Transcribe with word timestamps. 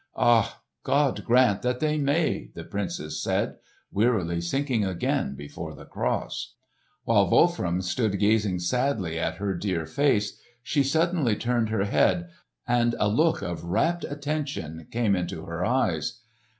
"Ah, 0.17 0.63
God 0.81 1.23
grant 1.25 1.61
that 1.61 1.79
they 1.79 1.95
may!" 1.99 2.49
the 2.55 2.63
Princess 2.63 3.21
said, 3.21 3.57
wearily 3.91 4.41
sinking 4.41 4.83
again 4.83 5.35
before 5.35 5.75
the 5.75 5.85
cross. 5.85 6.55
While 7.03 7.29
Wolfram 7.29 7.83
stood 7.83 8.17
gazing 8.17 8.61
sadly 8.61 9.19
at 9.19 9.35
her 9.35 9.53
dear 9.53 9.85
face, 9.85 10.39
she 10.63 10.81
suddenly 10.81 11.35
turned 11.35 11.69
her 11.69 11.83
head, 11.85 12.31
and 12.67 12.95
a 12.99 13.07
look 13.07 13.43
of 13.43 13.65
rapt 13.65 14.03
attention 14.05 14.87
came 14.89 15.15
into 15.15 15.45
her 15.45 15.63
eyes. 15.63 16.21